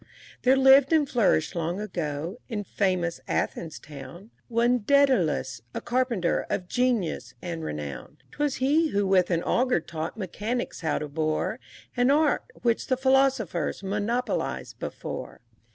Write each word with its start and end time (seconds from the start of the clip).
II 0.03 0.09
There 0.41 0.57
lived 0.57 0.91
and 0.91 1.07
flourished 1.07 1.53
long 1.53 1.79
ago, 1.79 2.39
in 2.49 2.63
famous 2.63 3.19
Athens 3.27 3.77
town, 3.77 4.31
One 4.47 4.79
Dædalus, 4.79 5.61
a 5.75 5.79
carpenter 5.79 6.47
of 6.49 6.67
genius 6.67 7.35
and 7.39 7.63
renown; 7.63 8.17
('Twas 8.31 8.55
he 8.55 8.87
who 8.87 9.05
with 9.05 9.29
an 9.29 9.43
auger 9.43 9.79
taught 9.79 10.17
mechanics 10.17 10.81
how 10.81 10.97
to 10.97 11.07
bore, 11.07 11.59
An 11.95 12.09
art 12.09 12.45
which 12.63 12.87
the 12.87 12.97
philosophers 12.97 13.83
monopolized 13.83 14.79
before.) 14.79 15.41